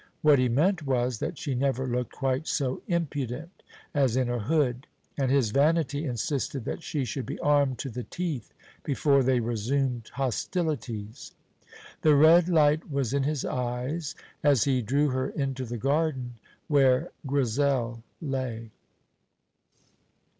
What 0.23 0.39
he 0.39 0.49
meant 0.49 0.87
was 0.87 1.19
that 1.19 1.37
she 1.37 1.53
never 1.53 1.85
looked 1.85 2.11
quite 2.11 2.47
so 2.47 2.81
impudent 2.87 3.61
as 3.93 4.15
in 4.15 4.29
her 4.29 4.39
hood, 4.39 4.87
and 5.15 5.29
his 5.29 5.51
vanity 5.51 6.05
insisted 6.05 6.65
that 6.65 6.81
she 6.81 7.05
should 7.05 7.27
be 7.27 7.37
armed 7.37 7.77
to 7.77 7.89
the 7.91 8.01
teeth 8.01 8.51
before 8.83 9.21
they 9.21 9.39
resumed 9.39 10.09
hostilities. 10.15 11.33
The 12.01 12.15
red 12.15 12.49
light 12.49 12.89
was 12.89 13.13
in 13.13 13.21
his 13.21 13.45
eyes 13.45 14.15
as 14.41 14.63
he 14.63 14.81
drew 14.81 15.09
her 15.09 15.29
into 15.29 15.65
the 15.65 15.77
garden 15.77 16.33
where 16.67 17.11
Grizel 17.27 18.01
lay. 18.19 18.71